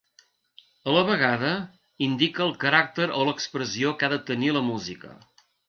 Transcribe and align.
A 0.87 0.95
la 0.95 1.03
vegada 1.09 1.51
indica 2.07 2.43
el 2.47 2.55
caràcter 2.65 3.07
o 3.21 3.29
l'expressió 3.29 3.95
que 4.01 4.11
ha 4.11 4.13
de 4.17 4.21
tenir 4.33 4.53
la 4.59 4.67
música. 4.75 5.17